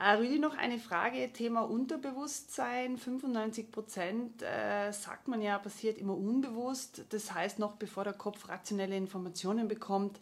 Äh, 0.00 0.12
Rüdi, 0.12 0.38
noch 0.38 0.56
eine 0.56 0.78
Frage, 0.78 1.32
Thema 1.32 1.62
Unterbewusstsein. 1.62 2.96
95 2.96 3.70
Prozent, 3.70 4.42
äh, 4.42 4.92
sagt 4.92 5.28
man 5.28 5.42
ja, 5.42 5.58
passiert 5.58 5.98
immer 5.98 6.16
unbewusst. 6.16 7.04
Das 7.10 7.32
heißt, 7.32 7.58
noch 7.58 7.76
bevor 7.76 8.04
der 8.04 8.14
Kopf 8.14 8.48
rationelle 8.48 8.96
Informationen 8.96 9.68
bekommt, 9.68 10.18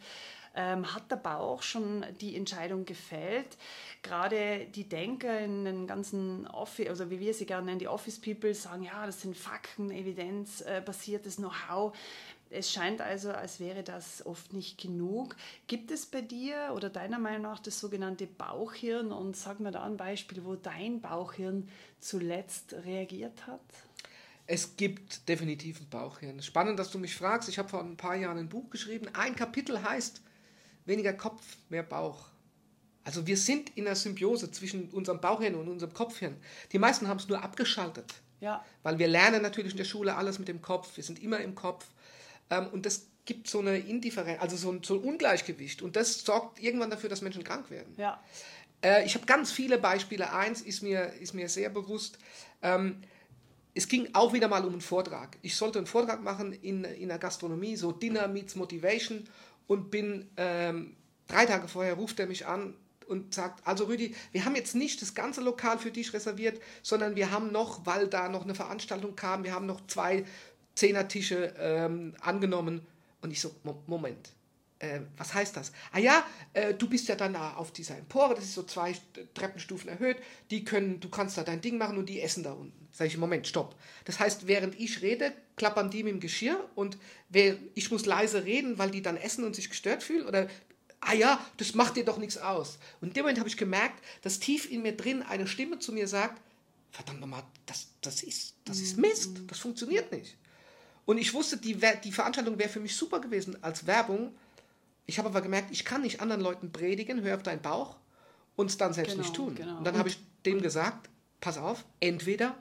ähm, 0.55 0.93
hat 0.93 1.11
der 1.11 1.17
Bauch 1.17 1.61
schon 1.61 2.05
die 2.21 2.35
Entscheidung 2.35 2.85
gefällt. 2.85 3.57
Gerade 4.01 4.65
die 4.65 4.87
Denker 4.87 5.39
in 5.39 5.65
den 5.65 5.87
ganzen 5.87 6.47
Office, 6.47 6.87
also 6.87 7.09
wie 7.09 7.19
wir 7.19 7.33
sie 7.33 7.45
gerne 7.45 7.65
nennen, 7.65 7.79
die 7.79 7.87
Office 7.87 8.19
People, 8.19 8.53
sagen, 8.53 8.83
ja, 8.83 9.05
das 9.05 9.21
sind 9.21 9.35
Fakten, 9.35 9.91
evidenzbasiertes 9.91 11.37
Know-how. 11.37 11.95
Es 12.55 12.71
scheint 12.71 13.01
also, 13.01 13.31
als 13.31 13.59
wäre 13.59 13.83
das 13.83 14.25
oft 14.25 14.53
nicht 14.53 14.79
genug. 14.79 15.35
Gibt 15.67 15.91
es 15.91 16.05
bei 16.05 16.21
dir 16.21 16.71
oder 16.73 16.89
deiner 16.89 17.19
Meinung 17.19 17.41
nach 17.41 17.59
das 17.59 17.79
sogenannte 17.79 18.27
Bauchhirn? 18.27 19.11
Und 19.11 19.35
sag 19.35 19.59
mir 19.59 19.71
da 19.71 19.83
ein 19.83 19.97
Beispiel, 19.97 20.45
wo 20.45 20.55
dein 20.55 21.01
Bauchhirn 21.01 21.67
zuletzt 21.99 22.73
reagiert 22.85 23.45
hat. 23.45 23.59
Es 24.47 24.77
gibt 24.77 25.27
definitiv 25.27 25.81
ein 25.81 25.89
Bauchhirn. 25.89 26.41
Spannend, 26.41 26.79
dass 26.79 26.91
du 26.91 26.99
mich 26.99 27.15
fragst. 27.15 27.49
Ich 27.49 27.59
habe 27.59 27.67
vor 27.67 27.81
ein 27.81 27.97
paar 27.97 28.15
Jahren 28.15 28.37
ein 28.37 28.49
Buch 28.49 28.69
geschrieben. 28.69 29.09
Ein 29.13 29.35
Kapitel 29.35 29.83
heißt 29.83 30.21
weniger 30.85 31.13
Kopf, 31.13 31.41
mehr 31.69 31.83
Bauch. 31.83 32.27
Also 33.03 33.27
wir 33.27 33.37
sind 33.37 33.75
in 33.75 33.85
einer 33.85 33.95
Symbiose 33.95 34.49
zwischen 34.51 34.89
unserem 34.91 35.19
Bauchhirn 35.19 35.55
und 35.55 35.67
unserem 35.67 35.93
Kopfhirn. 35.93 36.37
Die 36.71 36.79
meisten 36.79 37.07
haben 37.07 37.19
es 37.19 37.27
nur 37.27 37.43
abgeschaltet. 37.43 38.13
Ja. 38.39 38.63
Weil 38.83 38.97
wir 38.99 39.07
lernen 39.07 39.41
natürlich 39.41 39.73
in 39.73 39.77
der 39.77 39.85
Schule 39.85 40.15
alles 40.15 40.39
mit 40.39 40.47
dem 40.47 40.61
Kopf. 40.61 40.95
Wir 40.95 41.03
sind 41.03 41.21
immer 41.21 41.39
im 41.39 41.55
Kopf. 41.55 41.85
Ähm, 42.49 42.67
und 42.67 42.85
das 42.85 43.07
gibt 43.25 43.47
so 43.47 43.59
eine 43.59 43.77
Indifferenz, 43.77 44.41
also 44.41 44.55
so 44.55 44.71
ein, 44.71 44.83
so 44.83 44.95
ein, 44.95 45.01
Ungleichgewicht. 45.01 45.81
Und 45.81 45.95
das 45.95 46.23
sorgt 46.23 46.61
irgendwann 46.61 46.89
dafür, 46.89 47.09
dass 47.09 47.21
Menschen 47.21 47.43
krank 47.43 47.69
werden. 47.71 47.93
Ja. 47.97 48.23
Äh, 48.83 49.05
ich 49.05 49.15
habe 49.15 49.25
ganz 49.25 49.51
viele 49.51 49.77
Beispiele. 49.77 50.31
Eins 50.31 50.61
ist 50.61 50.83
mir, 50.83 51.13
ist 51.19 51.33
mir 51.33 51.49
sehr 51.49 51.69
bewusst. 51.69 52.19
Ähm, 52.61 53.01
es 53.73 53.87
ging 53.87 54.09
auch 54.13 54.33
wieder 54.33 54.47
mal 54.47 54.63
um 54.63 54.73
einen 54.73 54.81
Vortrag. 54.81 55.37
Ich 55.41 55.55
sollte 55.55 55.79
einen 55.79 55.87
Vortrag 55.87 56.23
machen 56.23 56.53
in, 56.53 56.83
in 56.83 57.09
der 57.09 57.17
Gastronomie, 57.17 57.75
so 57.75 57.91
Dinner 57.91 58.27
meets 58.27 58.55
Motivation. 58.55 59.27
Und 59.67 59.89
bin 59.89 60.29
ähm, 60.37 60.95
drei 61.27 61.47
Tage 61.47 61.67
vorher, 61.67 61.95
ruft 61.95 62.19
er 62.19 62.27
mich 62.27 62.45
an 62.45 62.75
und 63.07 63.33
sagt, 63.33 63.65
also 63.67 63.85
Rüdi, 63.85 64.15
wir 64.31 64.45
haben 64.45 64.55
jetzt 64.55 64.75
nicht 64.75 65.01
das 65.01 65.13
ganze 65.13 65.41
Lokal 65.41 65.79
für 65.79 65.91
dich 65.91 66.13
reserviert, 66.13 66.61
sondern 66.81 67.15
wir 67.15 67.31
haben 67.31 67.51
noch, 67.51 67.85
weil 67.85 68.07
da 68.07 68.29
noch 68.29 68.43
eine 68.43 68.55
Veranstaltung 68.55 69.15
kam, 69.15 69.43
wir 69.43 69.53
haben 69.53 69.65
noch 69.65 69.85
zwei 69.87 70.25
Zehnertische 70.75 71.53
ähm, 71.57 72.15
angenommen. 72.21 72.85
Und 73.21 73.31
ich 73.31 73.41
so, 73.41 73.55
Moment, 73.87 74.29
äh, 74.79 75.01
was 75.17 75.33
heißt 75.33 75.55
das? 75.55 75.71
Ah 75.91 75.99
ja, 75.99 76.25
äh, 76.53 76.73
du 76.73 76.87
bist 76.89 77.07
ja 77.07 77.15
dann 77.15 77.33
da 77.33 77.53
auf 77.53 77.71
dieser 77.71 77.97
Empore, 77.97 78.35
das 78.35 78.43
ist 78.43 78.53
so 78.53 78.63
zwei 78.63 78.93
Treppenstufen 79.33 79.89
erhöht, 79.89 80.17
die 80.51 80.63
können, 80.63 80.99
du 80.99 81.09
kannst 81.09 81.37
da 81.37 81.43
dein 81.43 81.61
Ding 81.61 81.77
machen 81.77 81.97
und 81.97 82.07
die 82.07 82.21
essen 82.21 82.43
da 82.43 82.53
unten. 82.53 82.87
Sag 82.91 83.07
ich, 83.07 83.17
Moment, 83.17 83.47
stopp. 83.47 83.75
Das 84.05 84.19
heißt, 84.19 84.47
während 84.47 84.79
ich 84.79 85.01
rede, 85.01 85.33
klappern 85.55 85.89
die 85.89 86.03
mit 86.03 86.13
dem 86.13 86.19
Geschirr 86.19 86.69
und 86.75 86.97
wer, 87.29 87.57
ich 87.73 87.91
muss 87.91 88.05
leise 88.05 88.45
reden, 88.45 88.77
weil 88.77 88.91
die 88.91 89.01
dann 89.01 89.17
essen 89.17 89.43
und 89.43 89.55
sich 89.55 89.69
gestört 89.69 90.03
fühlen? 90.03 90.27
Oder, 90.27 90.47
ah 91.01 91.13
ja, 91.13 91.45
das 91.57 91.73
macht 91.73 91.95
dir 91.95 92.05
doch 92.05 92.17
nichts 92.17 92.37
aus. 92.37 92.77
Und 93.01 93.09
in 93.09 93.13
dem 93.13 93.23
Moment 93.23 93.39
habe 93.39 93.49
ich 93.49 93.57
gemerkt, 93.57 94.03
dass 94.21 94.39
tief 94.39 94.69
in 94.69 94.81
mir 94.81 94.95
drin 94.95 95.23
eine 95.23 95.47
Stimme 95.47 95.79
zu 95.79 95.93
mir 95.93 96.07
sagt, 96.07 96.41
verdammt 96.91 97.21
nochmal, 97.21 97.43
das, 97.65 97.87
das, 98.01 98.23
ist, 98.23 98.55
das 98.65 98.79
ist 98.79 98.97
Mist, 98.97 99.41
das 99.47 99.59
funktioniert 99.59 100.11
nicht. 100.11 100.37
Und 101.05 101.17
ich 101.17 101.33
wusste, 101.33 101.57
die, 101.57 101.79
die 102.03 102.11
Veranstaltung 102.11 102.57
wäre 102.57 102.69
für 102.69 102.79
mich 102.79 102.95
super 102.95 103.19
gewesen 103.19 103.61
als 103.63 103.85
Werbung, 103.85 104.33
ich 105.05 105.19
habe 105.19 105.29
aber 105.29 105.41
gemerkt, 105.41 105.69
ich 105.71 105.85
kann 105.85 106.01
nicht 106.01 106.21
anderen 106.21 106.41
Leuten 106.41 106.71
predigen, 106.71 107.21
hör 107.21 107.35
auf 107.35 107.43
deinen 107.43 107.61
Bauch 107.61 107.95
und 108.55 108.71
es 108.71 108.77
dann 108.77 108.93
selbst 108.93 109.11
genau, 109.11 109.23
nicht 109.23 109.35
tun. 109.35 109.55
Genau. 109.55 109.77
Und 109.77 109.83
dann 109.85 109.97
habe 109.97 110.09
ich 110.09 110.17
dem 110.45 110.61
gesagt, 110.61 111.09
pass 111.41 111.57
auf, 111.57 111.85
entweder 111.99 112.55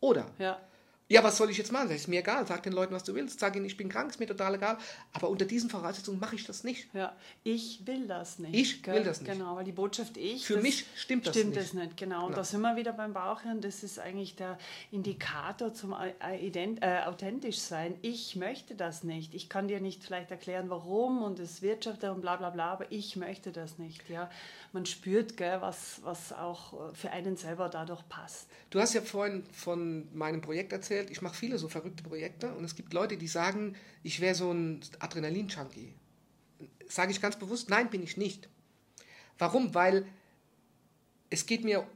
oder. 0.00 0.26
Ja. 0.38 0.60
Ja, 1.08 1.22
was 1.22 1.36
soll 1.36 1.50
ich 1.50 1.58
jetzt 1.58 1.70
machen? 1.70 1.88
Das 1.88 1.98
ist 1.98 2.08
mir 2.08 2.18
egal. 2.18 2.44
Sag 2.48 2.64
den 2.64 2.72
Leuten, 2.72 2.92
was 2.92 3.04
du 3.04 3.14
willst. 3.14 3.38
Sag 3.38 3.54
ihnen, 3.54 3.64
ich 3.64 3.76
bin 3.76 3.88
krank, 3.88 4.10
ist 4.10 4.18
mir 4.18 4.26
total 4.26 4.56
egal. 4.56 4.76
Aber 5.12 5.28
unter 5.30 5.44
diesen 5.44 5.70
Voraussetzungen 5.70 6.18
mache 6.18 6.34
ich 6.34 6.44
das 6.44 6.64
nicht. 6.64 6.92
Ja, 6.94 7.14
ich 7.44 7.86
will 7.86 8.08
das 8.08 8.40
nicht. 8.40 8.54
Ich 8.54 8.82
gell? 8.82 8.96
will 8.96 9.04
das 9.04 9.20
nicht. 9.20 9.32
Genau, 9.32 9.54
weil 9.54 9.64
die 9.64 9.72
Botschaft 9.72 10.16
ich. 10.16 10.44
Für 10.44 10.56
mich 10.56 10.84
stimmt 10.96 11.26
das 11.26 11.36
stimmt 11.36 11.54
nicht. 11.54 11.68
Stimmt 11.68 11.82
es 11.82 11.88
nicht, 11.88 11.96
genau. 11.96 12.26
Und 12.26 12.36
da 12.36 12.42
sind 12.42 12.60
wir 12.60 12.74
wieder 12.74 12.92
beim 12.92 13.12
Bauchhirn. 13.12 13.60
Das 13.60 13.84
ist 13.84 14.00
eigentlich 14.00 14.34
der 14.34 14.58
Indikator 14.90 15.72
zum 15.72 15.94
ident 16.40 16.82
äh, 16.82 17.02
authentisch 17.06 17.58
sein. 17.58 17.94
Ich 18.02 18.34
möchte 18.34 18.74
das 18.74 19.04
nicht. 19.04 19.32
Ich 19.34 19.48
kann 19.48 19.68
dir 19.68 19.80
nicht 19.80 20.02
vielleicht 20.02 20.32
erklären, 20.32 20.70
warum 20.70 21.22
und 21.22 21.38
es 21.38 21.62
Wirtschaft 21.62 22.02
und 22.02 22.20
bla 22.20 22.34
bla 22.34 22.50
bla, 22.50 22.72
aber 22.72 22.90
ich 22.90 23.14
möchte 23.14 23.52
das 23.52 23.78
nicht. 23.78 24.08
Ja 24.10 24.28
man 24.76 24.84
spürt, 24.84 25.38
gell, 25.38 25.62
was, 25.62 26.00
was 26.04 26.34
auch 26.34 26.90
äh, 26.90 26.94
für 26.94 27.10
einen 27.10 27.36
selber 27.36 27.70
dadurch 27.70 28.06
passt. 28.10 28.46
Du 28.68 28.78
hast 28.78 28.92
ja 28.92 29.00
vorhin 29.00 29.42
von 29.50 30.06
meinem 30.14 30.42
Projekt 30.42 30.72
erzählt. 30.72 30.95
Ich 31.10 31.22
mache 31.22 31.36
viele 31.36 31.58
so 31.58 31.68
verrückte 31.68 32.02
Projekte 32.02 32.54
und 32.54 32.64
es 32.64 32.74
gibt 32.74 32.92
Leute, 32.92 33.16
die 33.16 33.28
sagen, 33.28 33.76
ich 34.02 34.20
wäre 34.20 34.34
so 34.34 34.52
ein 34.52 34.80
Adrenalin-Junkie. 34.98 35.94
Sage 36.88 37.10
ich 37.10 37.20
ganz 37.20 37.38
bewusst, 37.38 37.70
nein, 37.70 37.90
bin 37.90 38.02
ich 38.02 38.16
nicht. 38.16 38.48
Warum? 39.38 39.74
Weil 39.74 40.06
es 41.30 41.46
geht 41.46 41.64
mir 41.64 41.86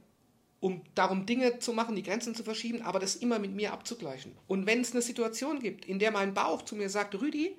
um 0.59 0.83
darum, 0.93 1.25
Dinge 1.25 1.57
zu 1.59 1.73
machen, 1.73 1.95
die 1.95 2.03
Grenzen 2.03 2.35
zu 2.35 2.43
verschieben, 2.43 2.83
aber 2.83 2.99
das 2.99 3.15
immer 3.15 3.39
mit 3.39 3.51
mir 3.51 3.73
abzugleichen. 3.73 4.37
Und 4.47 4.67
wenn 4.67 4.81
es 4.81 4.91
eine 4.91 5.01
Situation 5.01 5.59
gibt, 5.59 5.85
in 5.85 5.97
der 5.97 6.11
mein 6.11 6.33
Bauch 6.35 6.61
zu 6.61 6.75
mir 6.75 6.89
sagt, 6.89 7.19
Rüdi, 7.19 7.55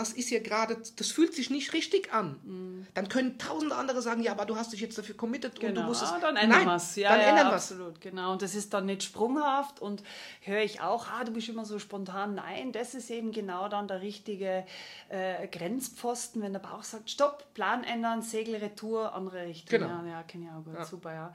das 0.00 0.12
ist 0.14 0.30
ja 0.30 0.40
gerade, 0.40 0.78
das 0.96 1.10
fühlt 1.10 1.34
sich 1.34 1.50
nicht 1.50 1.74
richtig 1.74 2.12
an. 2.12 2.40
Mhm. 2.42 2.86
Dann 2.94 3.08
können 3.08 3.38
tausende 3.38 3.74
andere 3.76 4.00
sagen, 4.00 4.22
ja, 4.22 4.32
aber 4.32 4.46
du 4.46 4.56
hast 4.56 4.72
dich 4.72 4.80
jetzt 4.80 4.96
dafür 4.96 5.14
committed 5.14 5.56
genau. 5.56 5.68
und 5.68 5.74
du 5.74 5.80
genau. 5.80 5.88
musst 5.88 6.02
es. 6.02 6.20
Dann 6.20 6.36
ändern 6.36 6.64
wir 6.64 6.74
es. 6.74 6.96
Ja, 6.96 7.10
dann 7.10 7.20
ja, 7.20 7.26
ändern 7.26 7.46
ja, 7.48 7.52
absolut, 7.52 8.00
genau. 8.00 8.32
Und 8.32 8.40
das 8.40 8.54
ist 8.54 8.72
dann 8.72 8.86
nicht 8.86 9.02
sprunghaft 9.02 9.80
und 9.80 10.02
höre 10.40 10.62
ich 10.62 10.80
auch, 10.80 11.08
ah, 11.08 11.24
du 11.24 11.32
bist 11.32 11.50
immer 11.50 11.66
so 11.66 11.78
spontan. 11.78 12.34
Nein, 12.34 12.72
das 12.72 12.94
ist 12.94 13.10
eben 13.10 13.30
genau 13.32 13.68
dann 13.68 13.88
der 13.88 14.00
richtige 14.00 14.64
äh, 15.10 15.46
Grenzpfosten, 15.48 16.40
wenn 16.40 16.54
der 16.54 16.60
Bauch 16.60 16.82
sagt, 16.82 17.10
stopp, 17.10 17.52
Plan 17.52 17.84
ändern, 17.84 18.22
Segelretour, 18.22 19.14
andere 19.14 19.44
Richtung. 19.44 19.80
Genau. 19.80 20.02
Ja, 20.04 20.06
ja 20.06 20.22
kenne 20.22 20.46
ich 20.46 20.50
auch 20.50 20.64
gut, 20.64 20.74
ja. 20.74 20.84
super, 20.84 21.12
ja. 21.12 21.32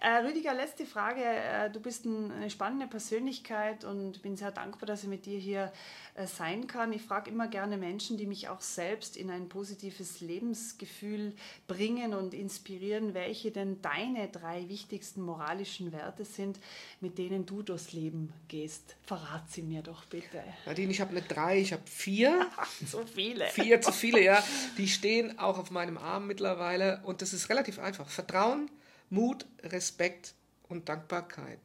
Äh, 0.00 0.24
Rüdiger, 0.24 0.54
letzte 0.54 0.86
Frage. 0.86 1.24
Äh, 1.24 1.70
du 1.70 1.80
bist 1.80 2.04
ein, 2.04 2.30
eine 2.30 2.50
spannende 2.50 2.86
Persönlichkeit 2.86 3.84
und 3.84 4.22
bin 4.22 4.36
sehr 4.36 4.52
dankbar, 4.52 4.86
dass 4.86 5.02
ich 5.02 5.08
mit 5.08 5.26
dir 5.26 5.38
hier 5.38 5.72
äh, 6.14 6.28
sein 6.28 6.68
kann. 6.68 6.92
Ich 6.92 7.02
frage 7.02 7.28
immer 7.28 7.48
gerne 7.48 7.76
Menschen, 7.76 8.03
die 8.12 8.26
mich 8.26 8.48
auch 8.48 8.60
selbst 8.60 9.16
in 9.16 9.30
ein 9.30 9.48
positives 9.48 10.20
Lebensgefühl 10.20 11.34
bringen 11.66 12.14
und 12.14 12.34
inspirieren, 12.34 13.14
welche 13.14 13.50
denn 13.50 13.80
deine 13.82 14.28
drei 14.28 14.68
wichtigsten 14.68 15.22
moralischen 15.22 15.92
Werte 15.92 16.24
sind, 16.24 16.60
mit 17.00 17.18
denen 17.18 17.46
du 17.46 17.62
durchs 17.62 17.92
Leben 17.92 18.32
gehst. 18.48 18.96
Verrat 19.02 19.50
sie 19.50 19.62
mir 19.62 19.82
doch 19.82 20.04
bitte. 20.04 20.42
Nadine, 20.66 20.92
ich 20.92 21.00
habe 21.00 21.14
nicht 21.14 21.28
drei, 21.28 21.58
ich 21.58 21.72
habe 21.72 21.86
vier. 21.86 22.46
so 22.86 23.04
viele. 23.06 23.46
Vier 23.46 23.80
zu 23.80 23.92
viele, 23.92 24.22
ja. 24.22 24.44
Die 24.76 24.88
stehen 24.88 25.38
auch 25.38 25.58
auf 25.58 25.70
meinem 25.70 25.98
Arm 25.98 26.26
mittlerweile 26.26 27.00
und 27.04 27.22
das 27.22 27.32
ist 27.32 27.48
relativ 27.48 27.78
einfach. 27.78 28.08
Vertrauen, 28.08 28.70
Mut, 29.10 29.46
Respekt 29.62 30.34
und 30.68 30.88
Dankbarkeit. 30.88 31.60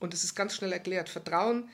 Und 0.00 0.14
es 0.14 0.24
ist 0.24 0.34
ganz 0.34 0.54
schnell 0.54 0.72
erklärt. 0.72 1.08
Vertrauen 1.08 1.68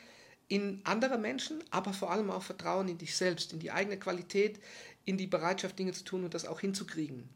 in 0.51 0.81
andere 0.83 1.17
Menschen, 1.17 1.63
aber 1.71 1.93
vor 1.93 2.11
allem 2.11 2.29
auch 2.29 2.43
Vertrauen 2.43 2.89
in 2.89 2.99
dich 2.99 3.17
selbst, 3.17 3.53
in 3.53 3.61
die 3.61 3.71
eigene 3.71 3.97
Qualität, 3.97 4.59
in 5.05 5.17
die 5.17 5.29
Bereitschaft, 5.29 5.79
Dinge 5.79 5.93
zu 5.93 6.03
tun 6.03 6.25
und 6.25 6.35
das 6.35 6.45
auch 6.45 6.59
hinzukriegen. 6.59 7.29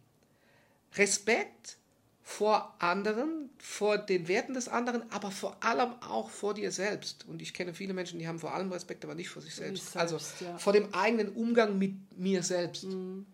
Respekt 0.97 1.79
vor 2.25 2.75
anderen, 2.81 3.51
vor 3.59 3.99
den 3.99 4.27
Werten 4.27 4.55
des 4.55 4.67
anderen, 4.67 5.09
aber 5.13 5.31
vor 5.31 5.63
allem 5.63 5.93
auch 6.03 6.29
vor 6.29 6.55
dir 6.55 6.73
selbst. 6.73 7.25
Und 7.29 7.41
ich 7.41 7.55
kenne 7.55 7.73
viele 7.73 7.95
Menschen, 7.95 8.19
die 8.19 8.27
haben 8.27 8.41
vor 8.41 8.53
allem 8.53 8.73
Respekt, 8.73 9.05
aber 9.05 9.15
nicht 9.15 9.29
vor 9.29 9.43
sich 9.43 9.55
selbst. 9.55 9.93
selbst 9.93 9.97
also 9.97 10.45
ja. 10.45 10.59
vor 10.59 10.73
dem 10.73 10.93
eigenen 10.93 11.29
Umgang 11.29 11.79
mit 11.79 11.95
mir 12.19 12.43
selbst. 12.43 12.85
Mhm. 12.85 13.27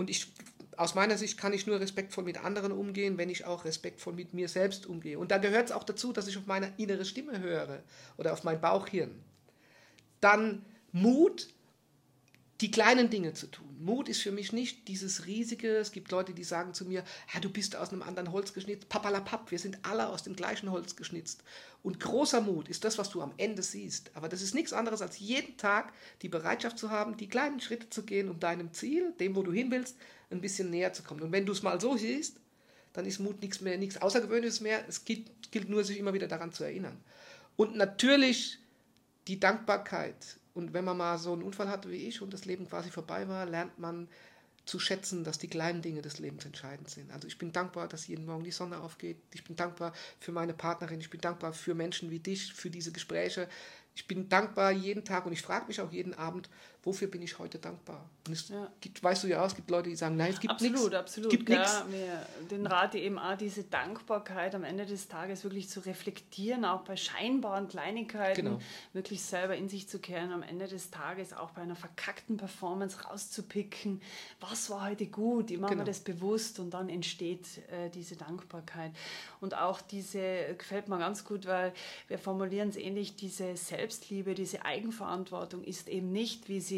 Und 0.00 0.08
ich, 0.08 0.32
aus 0.78 0.94
meiner 0.94 1.18
Sicht 1.18 1.36
kann 1.36 1.52
ich 1.52 1.66
nur 1.66 1.78
respektvoll 1.78 2.24
mit 2.24 2.42
anderen 2.42 2.72
umgehen, 2.72 3.18
wenn 3.18 3.28
ich 3.28 3.44
auch 3.44 3.66
respektvoll 3.66 4.14
mit 4.14 4.32
mir 4.32 4.48
selbst 4.48 4.86
umgehe. 4.86 5.18
Und 5.18 5.30
da 5.30 5.36
gehört 5.36 5.66
es 5.66 5.72
auch 5.72 5.84
dazu, 5.84 6.14
dass 6.14 6.26
ich 6.26 6.38
auf 6.38 6.46
meine 6.46 6.72
innere 6.78 7.04
Stimme 7.04 7.38
höre 7.38 7.82
oder 8.16 8.32
auf 8.32 8.42
mein 8.42 8.62
Bauchhirn. 8.62 9.10
Dann 10.22 10.64
Mut, 10.90 11.48
die 12.60 12.70
kleinen 12.70 13.10
Dinge 13.10 13.32
zu 13.32 13.46
tun. 13.46 13.66
Mut 13.80 14.08
ist 14.08 14.20
für 14.20 14.32
mich 14.32 14.52
nicht 14.52 14.88
dieses 14.88 15.26
riesige, 15.26 15.76
es 15.78 15.92
gibt 15.92 16.10
Leute, 16.10 16.34
die 16.34 16.44
sagen 16.44 16.74
zu 16.74 16.84
mir, 16.84 17.02
ja, 17.32 17.40
du 17.40 17.48
bist 17.48 17.76
aus 17.76 17.90
einem 17.90 18.02
anderen 18.02 18.30
Holz 18.30 18.52
geschnitzt, 18.52 18.90
papalapap, 18.90 19.50
wir 19.50 19.58
sind 19.58 19.78
alle 19.82 20.08
aus 20.08 20.22
dem 20.22 20.36
gleichen 20.36 20.70
Holz 20.70 20.96
geschnitzt. 20.96 21.42
Und 21.82 21.98
großer 21.98 22.42
Mut 22.42 22.68
ist 22.68 22.84
das, 22.84 22.98
was 22.98 23.08
du 23.08 23.22
am 23.22 23.32
Ende 23.38 23.62
siehst. 23.62 24.10
Aber 24.14 24.28
das 24.28 24.42
ist 24.42 24.54
nichts 24.54 24.74
anderes, 24.74 25.00
als 25.00 25.18
jeden 25.18 25.56
Tag 25.56 25.94
die 26.20 26.28
Bereitschaft 26.28 26.78
zu 26.78 26.90
haben, 26.90 27.16
die 27.16 27.28
kleinen 27.28 27.60
Schritte 27.60 27.88
zu 27.88 28.02
gehen, 28.02 28.28
um 28.28 28.38
deinem 28.38 28.72
Ziel, 28.74 29.14
dem, 29.18 29.34
wo 29.34 29.42
du 29.42 29.52
hin 29.52 29.70
willst, 29.70 29.96
ein 30.30 30.42
bisschen 30.42 30.68
näher 30.68 30.92
zu 30.92 31.02
kommen. 31.02 31.22
Und 31.22 31.32
wenn 31.32 31.46
du 31.46 31.52
es 31.52 31.62
mal 31.62 31.80
so 31.80 31.96
siehst, 31.96 32.36
dann 32.92 33.06
ist 33.06 33.18
Mut 33.18 33.40
nichts 33.40 33.62
mehr, 33.62 33.78
nichts 33.78 33.96
Außergewöhnliches 33.96 34.60
mehr. 34.60 34.86
Es 34.88 35.06
gilt, 35.06 35.50
gilt 35.50 35.70
nur, 35.70 35.84
sich 35.84 35.98
immer 35.98 36.12
wieder 36.12 36.28
daran 36.28 36.52
zu 36.52 36.64
erinnern. 36.64 37.00
Und 37.56 37.76
natürlich 37.76 38.58
die 39.26 39.40
Dankbarkeit. 39.40 40.36
Und 40.54 40.72
wenn 40.72 40.84
man 40.84 40.96
mal 40.96 41.18
so 41.18 41.32
einen 41.32 41.42
Unfall 41.42 41.68
hatte 41.68 41.90
wie 41.90 42.08
ich 42.08 42.22
und 42.22 42.32
das 42.32 42.44
Leben 42.44 42.68
quasi 42.68 42.90
vorbei 42.90 43.28
war, 43.28 43.46
lernt 43.46 43.78
man 43.78 44.08
zu 44.66 44.78
schätzen, 44.78 45.24
dass 45.24 45.38
die 45.38 45.48
kleinen 45.48 45.82
Dinge 45.82 46.02
des 46.02 46.18
Lebens 46.18 46.44
entscheidend 46.44 46.88
sind. 46.88 47.10
Also 47.12 47.26
ich 47.26 47.38
bin 47.38 47.52
dankbar, 47.52 47.88
dass 47.88 48.06
jeden 48.06 48.26
Morgen 48.26 48.44
die 48.44 48.50
Sonne 48.50 48.78
aufgeht. 48.78 49.16
Ich 49.34 49.44
bin 49.44 49.56
dankbar 49.56 49.92
für 50.20 50.32
meine 50.32 50.54
Partnerin. 50.54 51.00
Ich 51.00 51.10
bin 51.10 51.20
dankbar 51.20 51.52
für 51.52 51.74
Menschen 51.74 52.10
wie 52.10 52.20
dich, 52.20 52.52
für 52.52 52.70
diese 52.70 52.92
Gespräche. 52.92 53.48
Ich 53.94 54.06
bin 54.06 54.28
dankbar 54.28 54.70
jeden 54.70 55.04
Tag 55.04 55.26
und 55.26 55.32
ich 55.32 55.42
frage 55.42 55.66
mich 55.66 55.80
auch 55.80 55.90
jeden 55.90 56.14
Abend, 56.14 56.48
wofür 56.82 57.08
bin 57.08 57.20
ich 57.22 57.38
heute 57.38 57.58
dankbar? 57.58 58.08
Und 58.26 58.32
es 58.32 58.48
ja. 58.48 58.70
gibt, 58.80 59.02
weißt 59.02 59.24
du 59.24 59.28
ja 59.28 59.44
es 59.44 59.54
gibt 59.54 59.70
Leute, 59.70 59.88
die 59.88 59.96
sagen, 59.96 60.16
nein, 60.16 60.32
es 60.32 60.40
gibt 60.40 60.60
nichts. 60.60 60.76
Absolut, 60.76 60.94
absolut. 60.94 61.30
Gibt 61.30 61.48
ja, 61.48 61.84
mir, 61.90 62.26
den 62.50 62.66
rate 62.66 62.98
eben 62.98 63.18
auch, 63.18 63.36
diese 63.36 63.64
Dankbarkeit 63.64 64.54
am 64.54 64.64
Ende 64.64 64.86
des 64.86 65.08
Tages 65.08 65.44
wirklich 65.44 65.68
zu 65.68 65.80
reflektieren, 65.80 66.64
auch 66.64 66.82
bei 66.82 66.96
scheinbaren 66.96 67.68
Kleinigkeiten, 67.68 68.44
genau. 68.44 68.60
wirklich 68.92 69.22
selber 69.22 69.56
in 69.56 69.68
sich 69.68 69.88
zu 69.88 69.98
kehren, 69.98 70.32
am 70.32 70.42
Ende 70.42 70.68
des 70.68 70.90
Tages 70.90 71.32
auch 71.32 71.50
bei 71.50 71.62
einer 71.62 71.76
verkackten 71.76 72.36
Performance 72.36 73.02
rauszupicken, 73.02 74.00
was 74.40 74.70
war 74.70 74.88
heute 74.88 75.06
gut, 75.06 75.50
immer 75.50 75.68
genau. 75.68 75.84
das 75.84 76.00
bewusst 76.00 76.60
und 76.60 76.70
dann 76.70 76.88
entsteht 76.88 77.46
äh, 77.70 77.90
diese 77.90 78.16
Dankbarkeit. 78.16 78.92
Und 79.40 79.56
auch 79.56 79.80
diese, 79.80 80.54
gefällt 80.56 80.88
mir 80.88 80.98
ganz 80.98 81.24
gut, 81.24 81.46
weil 81.46 81.72
wir 82.08 82.18
formulieren 82.18 82.68
es 82.68 82.76
ähnlich, 82.76 83.16
diese 83.16 83.56
Selbstliebe, 83.56 84.34
diese 84.34 84.64
Eigenverantwortung 84.64 85.64
ist 85.64 85.88
eben 85.88 86.12
nicht, 86.12 86.48
wie 86.48 86.60
sie 86.60 86.69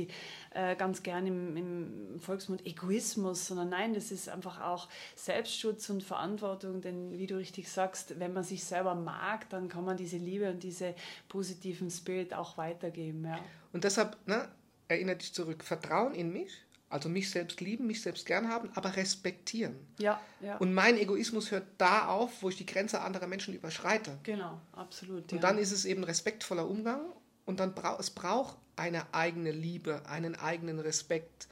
äh, 0.55 0.77
ganz 0.77 1.03
gern 1.03 1.27
im, 1.27 1.57
im, 1.57 2.21
Volksmund 2.21 2.67
Egoismus, 2.67 3.47
sondern 3.47 3.71
nein, 3.71 3.95
das 3.95 4.11
ist 4.11 4.29
einfach 4.29 4.61
auch 4.61 4.89
Selbstschutz 5.15 5.89
und 5.91 6.03
Verantwortung, 6.03 6.81
denn 6.81 7.19
wie 7.19 7.27
du 7.27 7.37
richtig 7.37 7.71
sagst, 7.71 8.19
wenn 8.19 8.33
man 8.33 8.45
sich 8.45 8.65
selber 8.65 8.95
mag, 8.95 9.49
dann 9.51 9.69
kann 9.69 9.85
man 9.85 9.97
diese 9.97 10.17
Liebe 10.17 10.51
und 10.51 10.63
diese 10.63 10.95
positiven 11.29 11.91
Spirit 11.91 12.35
auch 12.35 12.57
weitergeben. 12.57 13.25
Ja. 13.25 13.39
Und 13.73 13.85
deshalb 13.85 14.17
ne, 14.27 14.49
erinnert 14.89 15.23
dich 15.23 15.33
zurück, 15.33 15.65
Vertrauen 15.65 16.15
in 16.15 16.33
mich, 16.33 16.53
also 16.93 17.09
mich 17.09 17.31
selbst 17.31 17.61
lieben, 17.61 17.87
mich 17.87 18.03
selbst 18.03 18.27
gern 18.27 18.49
haben, 18.49 18.71
aber 18.75 18.95
respektieren. 18.97 19.75
Ja, 19.99 20.21
ja. 20.41 20.59
Und 20.59 20.75
mein 20.75 20.99
Egoismus 20.99 21.51
hört 21.51 21.65
da 21.79 22.09
auf, 22.09 22.43
wo 22.43 22.51
ich 22.51 22.57
die 22.57 22.67
Grenze 22.67 23.01
anderer 23.01 23.27
Menschen 23.27 23.55
überschreite. 23.55 24.19
Genau, 24.23 24.61
absolut. 24.73 25.33
Und 25.33 25.39
ja. 25.39 25.41
dann 25.41 25.59
ist 25.59 25.73
es 25.73 25.87
eben 25.87 26.05
respektvoller 26.05 26.69
Umgang 26.69 27.01
und 27.47 27.61
dann 27.61 27.75
braucht 27.75 28.01
es 28.01 28.11
braucht 28.11 28.59
eine 28.83 29.15
eigene 29.15 29.53
Liebe, 29.53 30.03
einen 30.07 30.35
eigenen 30.35 30.81
Respekt, 30.81 31.47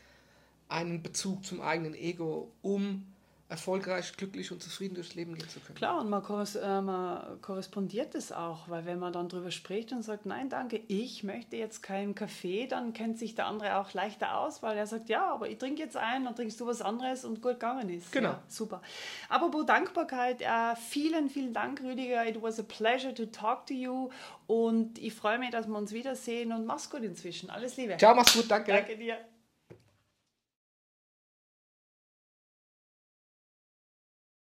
einen 0.69 1.01
Bezug 1.01 1.45
zum 1.45 1.61
eigenen 1.61 1.95
Ego, 1.95 2.51
um 2.61 3.10
erfolgreich, 3.51 4.17
glücklich 4.17 4.53
und 4.53 4.63
zufrieden 4.63 4.95
durchs 4.95 5.17
Leben 5.17 5.35
gehen 5.35 5.49
zu 5.49 5.59
können. 5.59 5.75
Klar, 5.75 6.01
und 6.01 6.09
man, 6.09 6.23
korres 6.23 6.55
äh, 6.55 6.81
man 6.81 7.41
korrespondiert 7.43 8.15
es 8.15 8.31
auch, 8.31 8.69
weil 8.69 8.87
wenn 8.87 9.01
man 9.01 9.13
dann 9.13 9.29
drüber 9.29 9.51
spricht 9.51 9.91
und 9.91 10.03
sagt, 10.03 10.25
nein, 10.25 10.49
danke, 10.49 10.81
ich 10.87 11.25
möchte 11.25 11.57
jetzt 11.57 11.83
keinen 11.83 12.15
Kaffee, 12.15 12.69
dann 12.69 12.93
kennt 12.93 13.19
sich 13.19 13.35
der 13.35 13.47
andere 13.47 13.77
auch 13.77 13.93
leichter 13.93 14.39
aus, 14.39 14.63
weil 14.63 14.79
er 14.79 14.87
sagt, 14.87 15.09
ja, 15.09 15.27
aber 15.27 15.49
ich 15.49 15.59
trinke 15.59 15.83
jetzt 15.83 15.97
einen, 15.97 16.27
dann 16.27 16.37
trinkst 16.37 16.61
du 16.61 16.67
was 16.67 16.81
anderes 16.81 17.25
und 17.25 17.43
gut 17.43 17.55
gegangen 17.55 17.89
ist. 17.91 18.13
Genau. 18.13 18.31
Ja, 18.31 18.43
super. 18.47 18.83
Apropos 19.29 19.67
Dankbarkeit, 19.67 20.43
äh, 20.43 20.77
vielen, 20.77 21.29
vielen 21.29 21.53
Dank, 21.53 21.83
Rüdiger. 21.83 22.27
It 22.27 22.41
was 22.41 22.61
a 22.61 22.63
pleasure 22.63 23.13
to 23.13 23.27
talk 23.27 23.67
to 23.67 23.75
you 23.75 24.11
und 24.47 24.97
ich 24.99 25.13
freue 25.13 25.41
mich, 25.41 25.51
dass 25.51 25.67
wir 25.67 25.77
uns 25.77 25.93
wiedersehen 25.93 26.53
und 26.53 26.67
mach's 26.67 26.89
gut 26.89 27.03
inzwischen. 27.03 27.51
Alles 27.51 27.77
Liebe. 27.77 27.97
Ciao, 27.97 28.15
mach's 28.15 28.33
gut, 28.33 28.49
danke. 28.49 28.71
Danke 28.73 28.97
dir. 28.97 29.19